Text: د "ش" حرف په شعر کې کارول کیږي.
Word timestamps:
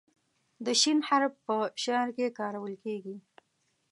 د 0.65 0.67
"ش" 0.81 0.83
حرف 1.07 1.33
په 1.45 1.57
شعر 1.83 2.07
کې 2.17 2.35
کارول 2.39 2.73
کیږي. 2.83 3.17